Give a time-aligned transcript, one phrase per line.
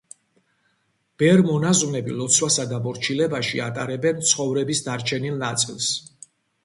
[1.23, 5.93] ბერ-მონაზვნები ლოცვასა და მორჩილებაში ატარებენ ცხოვრების დარჩენილ ნაწილს.